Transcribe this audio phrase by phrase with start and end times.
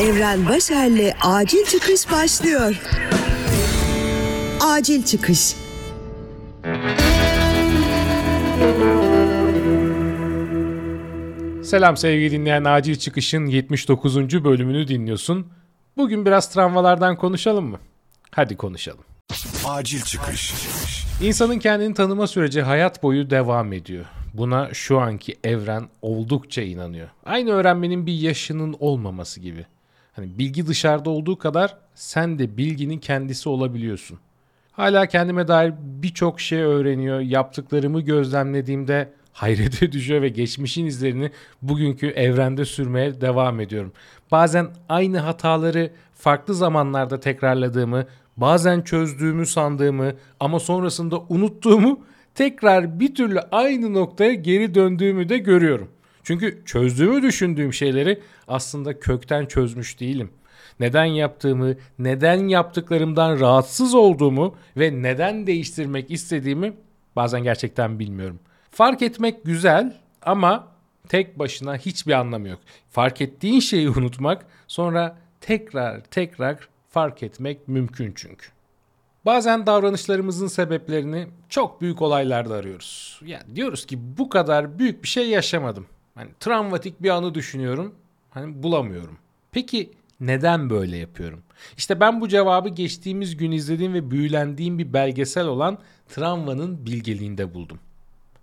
[0.00, 2.80] Evren Başer'le Acil Çıkış başlıyor.
[4.60, 5.54] Acil Çıkış
[11.64, 14.44] Selam sevgili dinleyen Acil Çıkış'ın 79.
[14.44, 15.46] bölümünü dinliyorsun.
[15.96, 17.78] Bugün biraz travmalardan konuşalım mı?
[18.30, 19.04] Hadi konuşalım.
[19.64, 20.54] Acil Çıkış
[21.22, 24.04] İnsanın kendini tanıma süreci hayat boyu devam ediyor.
[24.34, 27.08] Buna şu anki evren oldukça inanıyor.
[27.24, 29.66] Aynı öğrenmenin bir yaşının olmaması gibi.
[30.18, 34.18] Hani bilgi dışarıda olduğu kadar sen de bilginin kendisi olabiliyorsun.
[34.72, 37.20] Hala kendime dair birçok şey öğreniyor.
[37.20, 41.30] Yaptıklarımı gözlemlediğimde hayrete düşüyor ve geçmişin izlerini
[41.62, 43.92] bugünkü evrende sürmeye devam ediyorum.
[44.30, 48.06] Bazen aynı hataları farklı zamanlarda tekrarladığımı,
[48.36, 52.00] bazen çözdüğümü sandığımı ama sonrasında unuttuğumu
[52.34, 55.88] tekrar bir türlü aynı noktaya geri döndüğümü de görüyorum.
[56.22, 60.30] Çünkü çözdüğümü düşündüğüm şeyleri aslında kökten çözmüş değilim.
[60.80, 66.72] Neden yaptığımı, neden yaptıklarımdan rahatsız olduğumu ve neden değiştirmek istediğimi
[67.16, 68.40] bazen gerçekten bilmiyorum.
[68.70, 70.68] Fark etmek güzel ama
[71.08, 72.60] tek başına hiçbir anlamı yok.
[72.90, 78.46] Fark ettiğin şeyi unutmak sonra tekrar tekrar fark etmek mümkün çünkü.
[79.26, 83.20] Bazen davranışlarımızın sebeplerini çok büyük olaylarda arıyoruz.
[83.24, 85.86] Yani diyoruz ki bu kadar büyük bir şey yaşamadım.
[86.18, 87.94] Hani travmatik bir anı düşünüyorum.
[88.30, 89.18] Hani bulamıyorum.
[89.52, 91.42] Peki neden böyle yapıyorum?
[91.76, 97.78] İşte ben bu cevabı geçtiğimiz gün izlediğim ve büyülendiğim bir belgesel olan Travmanın bilgeliğinde buldum.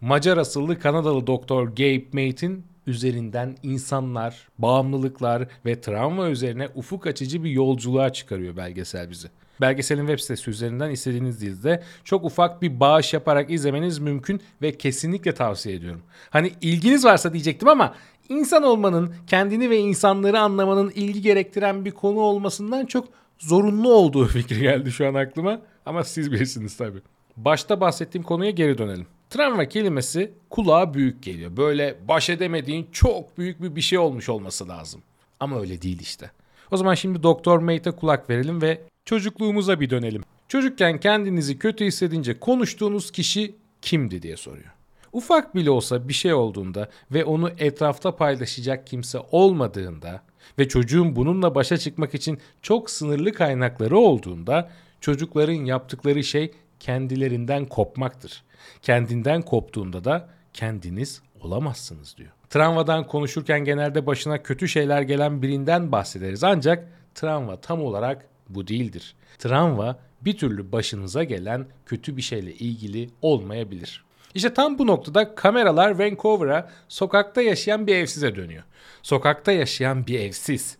[0.00, 7.50] Macar asıllı Kanadalı doktor Gabe Mate'in üzerinden insanlar, bağımlılıklar ve travma üzerine ufuk açıcı bir
[7.50, 9.28] yolculuğa çıkarıyor belgesel bizi.
[9.60, 15.34] Belgeselin web sitesi üzerinden istediğiniz dilde çok ufak bir bağış yaparak izlemeniz mümkün ve kesinlikle
[15.34, 16.02] tavsiye ediyorum.
[16.30, 17.94] Hani ilginiz varsa diyecektim ama
[18.28, 24.60] insan olmanın, kendini ve insanları anlamanın ilgi gerektiren bir konu olmasından çok zorunlu olduğu fikri
[24.60, 25.60] geldi şu an aklıma.
[25.86, 27.00] Ama siz bilirsiniz tabii.
[27.36, 29.06] Başta bahsettiğim konuya geri dönelim.
[29.30, 31.56] Travma kelimesi kulağa büyük geliyor.
[31.56, 35.02] Böyle baş edemediğin çok büyük bir bir şey olmuş olması lazım.
[35.40, 36.30] Ama öyle değil işte.
[36.74, 40.22] O zaman şimdi Doktor Mate'e kulak verelim ve çocukluğumuza bir dönelim.
[40.48, 44.72] Çocukken kendinizi kötü hissedince konuştuğunuz kişi kimdi diye soruyor.
[45.12, 50.22] Ufak bile olsa bir şey olduğunda ve onu etrafta paylaşacak kimse olmadığında
[50.58, 54.70] ve çocuğun bununla başa çıkmak için çok sınırlı kaynakları olduğunda
[55.00, 58.42] çocukların yaptıkları şey kendilerinden kopmaktır.
[58.82, 62.30] Kendinden koptuğunda da kendiniz olamazsınız diyor.
[62.50, 69.14] Travmadan konuşurken genelde başına kötü şeyler gelen birinden bahsederiz ancak travma tam olarak bu değildir.
[69.38, 74.04] Travma bir türlü başınıza gelen kötü bir şeyle ilgili olmayabilir.
[74.34, 78.62] İşte tam bu noktada kameralar Vancouver'a sokakta yaşayan bir evsize dönüyor.
[79.02, 80.76] Sokakta yaşayan bir evsiz.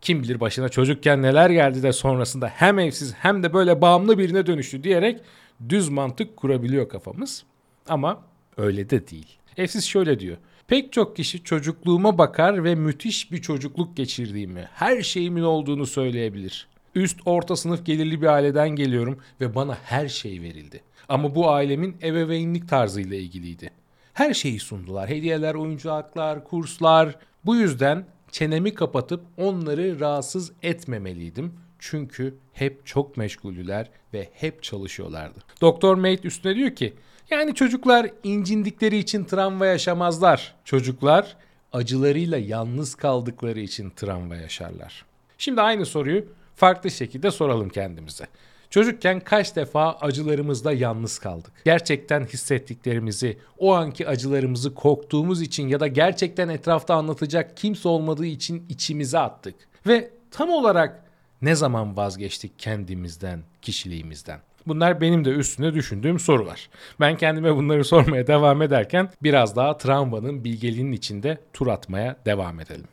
[0.00, 4.46] Kim bilir başına çocukken neler geldi de sonrasında hem evsiz hem de böyle bağımlı birine
[4.46, 5.20] dönüştü diyerek
[5.68, 7.44] düz mantık kurabiliyor kafamız.
[7.88, 8.22] Ama
[8.56, 9.38] öyle de değil.
[9.56, 10.36] Evsiz şöyle diyor.
[10.68, 16.68] Pek çok kişi çocukluğuma bakar ve müthiş bir çocukluk geçirdiğimi, her şeyimin olduğunu söyleyebilir.
[16.94, 20.80] Üst orta sınıf gelirli bir aileden geliyorum ve bana her şey verildi.
[21.08, 23.70] Ama bu ailemin ebeveynlik tarzıyla ilgiliydi.
[24.12, 25.08] Her şeyi sundular.
[25.08, 27.16] Hediyeler, oyuncaklar, kurslar.
[27.44, 31.52] Bu yüzden çenemi kapatıp onları rahatsız etmemeliydim.
[31.78, 35.38] Çünkü hep çok meşgulüler ve hep çalışıyorlardı.
[35.60, 36.94] Doktor Mate üstüne diyor ki
[37.30, 40.54] yani çocuklar incindikleri için travma yaşamazlar.
[40.64, 41.36] Çocuklar
[41.72, 45.04] acılarıyla yalnız kaldıkları için travma yaşarlar.
[45.38, 46.24] Şimdi aynı soruyu
[46.56, 48.26] farklı şekilde soralım kendimize.
[48.70, 51.52] Çocukken kaç defa acılarımızda yalnız kaldık?
[51.64, 58.66] Gerçekten hissettiklerimizi, o anki acılarımızı korktuğumuz için ya da gerçekten etrafta anlatacak kimse olmadığı için
[58.68, 59.54] içimize attık.
[59.86, 61.04] Ve tam olarak
[61.42, 64.40] ne zaman vazgeçtik kendimizden, kişiliğimizden?
[64.66, 66.68] Bunlar benim de üstüne düşündüğüm sorular.
[67.00, 72.86] Ben kendime bunları sormaya devam ederken biraz daha travmanın bilgeliğinin içinde tur atmaya devam edelim.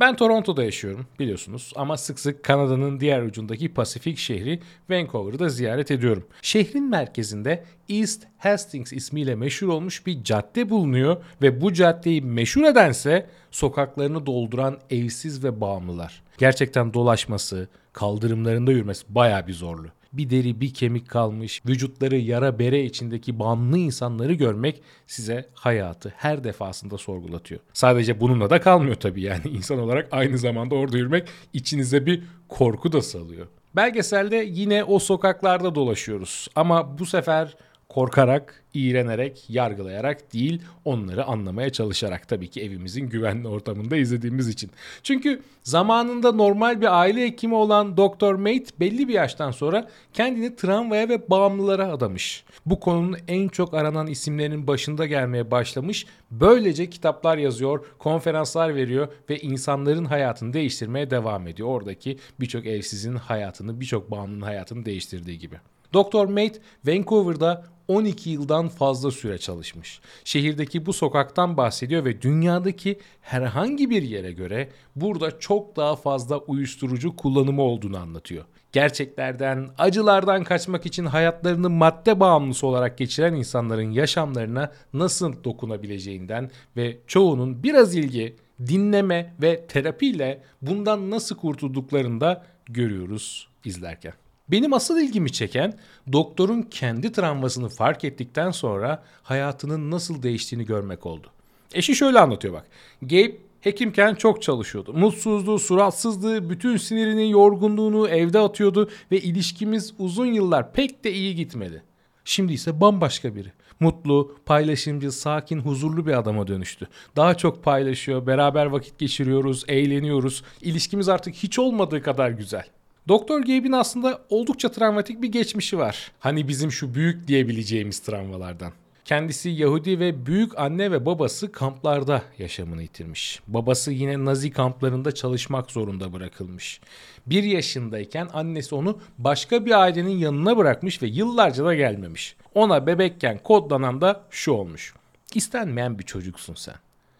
[0.00, 4.60] Ben Toronto'da yaşıyorum biliyorsunuz ama sık sık Kanada'nın diğer ucundaki Pasifik şehri
[4.90, 6.26] Vancouver'ı da ziyaret ediyorum.
[6.42, 13.26] Şehrin merkezinde East Hastings ismiyle meşhur olmuş bir cadde bulunuyor ve bu caddeyi meşhur edense
[13.50, 16.22] sokaklarını dolduran evsiz ve bağımlılar.
[16.38, 22.84] Gerçekten dolaşması, kaldırımlarında yürümesi baya bir zorlu bir deri bir kemik kalmış, vücutları yara bere
[22.84, 27.60] içindeki bağımlı insanları görmek size hayatı her defasında sorgulatıyor.
[27.72, 32.92] Sadece bununla da kalmıyor tabii yani insan olarak aynı zamanda orada yürümek içinize bir korku
[32.92, 33.46] da salıyor.
[33.76, 37.56] Belgeselde yine o sokaklarda dolaşıyoruz ama bu sefer
[37.88, 44.70] Korkarak, iğrenerek, yargılayarak değil, onları anlamaya çalışarak tabii ki evimizin güvenli ortamında izlediğimiz için.
[45.02, 48.32] Çünkü zamanında normal bir aile hekimi olan Dr.
[48.34, 52.44] Mate belli bir yaştan sonra kendini tramvaya ve bağımlılara adamış.
[52.66, 56.06] Bu konunun en çok aranan isimlerinin başında gelmeye başlamış.
[56.30, 61.68] Böylece kitaplar yazıyor, konferanslar veriyor ve insanların hayatını değiştirmeye devam ediyor.
[61.68, 65.56] Oradaki birçok evsizin hayatını, birçok bağımlının hayatını değiştirdiği gibi.
[65.94, 66.24] Dr.
[66.24, 70.00] Mate Vancouver'da 12 yıldan fazla süre çalışmış.
[70.24, 77.16] Şehirdeki bu sokaktan bahsediyor ve dünyadaki herhangi bir yere göre burada çok daha fazla uyuşturucu
[77.16, 78.44] kullanımı olduğunu anlatıyor.
[78.72, 87.62] Gerçeklerden, acılardan kaçmak için hayatlarını madde bağımlısı olarak geçiren insanların yaşamlarına nasıl dokunabileceğinden ve çoğunun
[87.62, 88.36] biraz ilgi,
[88.66, 94.23] dinleme ve terapiyle bundan nasıl kurtulduklarını da görüyoruz izlerken.
[94.48, 95.78] Benim asıl ilgimi çeken
[96.12, 101.26] doktorun kendi travmasını fark ettikten sonra hayatının nasıl değiştiğini görmek oldu.
[101.74, 102.66] Eşi şöyle anlatıyor bak.
[103.02, 104.92] Gabe hekimken çok çalışıyordu.
[104.92, 111.82] Mutsuzluğu, suratsızlığı, bütün sinirini, yorgunluğunu evde atıyordu ve ilişkimiz uzun yıllar pek de iyi gitmedi.
[112.24, 113.52] Şimdi ise bambaşka biri.
[113.80, 116.88] Mutlu, paylaşımcı, sakin, huzurlu bir adama dönüştü.
[117.16, 120.42] Daha çok paylaşıyor, beraber vakit geçiriyoruz, eğleniyoruz.
[120.60, 122.64] İlişkimiz artık hiç olmadığı kadar güzel.
[123.08, 126.12] Doktor Gabe'in aslında oldukça travmatik bir geçmişi var.
[126.18, 128.72] Hani bizim şu büyük diyebileceğimiz travmalardan.
[129.04, 133.40] Kendisi Yahudi ve büyük anne ve babası kamplarda yaşamını yitirmiş.
[133.46, 136.80] Babası yine Nazi kamplarında çalışmak zorunda bırakılmış.
[137.26, 142.36] Bir yaşındayken annesi onu başka bir ailenin yanına bırakmış ve yıllarca da gelmemiş.
[142.54, 144.94] Ona bebekken kodlanan da şu olmuş.
[145.34, 146.74] İstenmeyen bir çocuksun sen.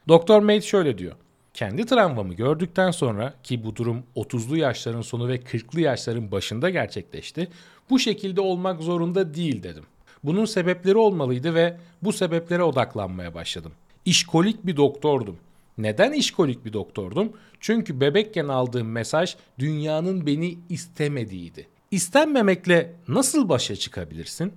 [0.08, 1.14] Doktor Mate şöyle diyor.
[1.54, 7.48] Kendi travmamı gördükten sonra ki bu durum 30'lu yaşların sonu ve 40'lı yaşların başında gerçekleşti.
[7.90, 9.84] Bu şekilde olmak zorunda değil dedim.
[10.24, 13.72] Bunun sebepleri olmalıydı ve bu sebeplere odaklanmaya başladım.
[14.04, 15.36] İşkolik bir doktordum.
[15.78, 17.32] Neden işkolik bir doktordum?
[17.60, 21.66] Çünkü bebekken aldığım mesaj dünyanın beni istemediğiydi.
[21.90, 24.52] İstenmemekle nasıl başa çıkabilirsin?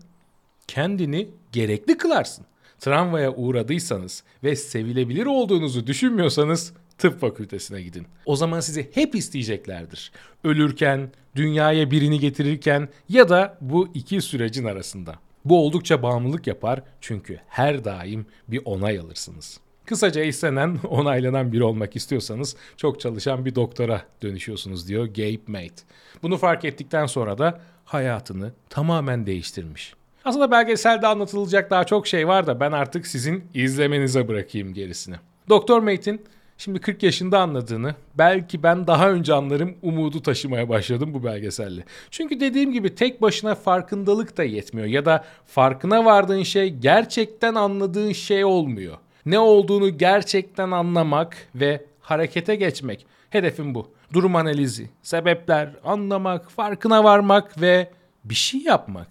[0.67, 2.45] Kendini gerekli kılarsın.
[2.79, 8.07] Travmaya uğradıysanız ve sevilebilir olduğunuzu düşünmüyorsanız tıp fakültesine gidin.
[8.25, 10.11] O zaman sizi hep isteyeceklerdir.
[10.44, 15.15] Ölürken, dünyaya birini getirirken ya da bu iki sürecin arasında.
[15.45, 19.59] Bu oldukça bağımlılık yapar çünkü her daim bir onay alırsınız.
[19.85, 25.83] Kısaca istenen, onaylanan biri olmak istiyorsanız çok çalışan bir doktora dönüşüyorsunuz diyor Gabe Mate.
[26.23, 29.94] Bunu fark ettikten sonra da hayatını tamamen değiştirmiş.
[30.25, 35.15] Aslında belgeselde anlatılacak daha çok şey var da ben artık sizin izlemenize bırakayım gerisini.
[35.49, 36.25] Doktor Mate'in
[36.57, 41.83] Şimdi 40 yaşında anladığını, belki ben daha önce anlarım umudu taşımaya başladım bu belgeselle.
[42.12, 48.12] Çünkü dediğim gibi tek başına farkındalık da yetmiyor ya da farkına vardığın şey gerçekten anladığın
[48.12, 48.98] şey olmuyor.
[49.25, 53.06] Ne olduğunu gerçekten anlamak ve harekete geçmek.
[53.30, 53.92] Hedefim bu.
[54.13, 57.89] Durum analizi, sebepler, anlamak, farkına varmak ve
[58.24, 59.07] bir şey yapmak.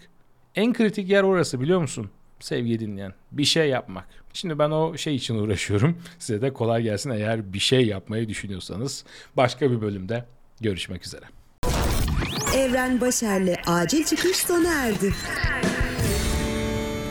[0.54, 2.10] En kritik yer orası biliyor musun?
[2.40, 3.12] Sevgili dinleyen.
[3.32, 4.04] Bir şey yapmak.
[4.32, 5.98] Şimdi ben o şey için uğraşıyorum.
[6.18, 9.04] Size de kolay gelsin eğer bir şey yapmayı düşünüyorsanız.
[9.36, 10.24] Başka bir bölümde
[10.60, 11.24] görüşmek üzere.
[12.56, 15.14] Evren Başer'le acil çıkış sona erdi.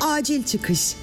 [0.02, 0.96] Acil çıkış.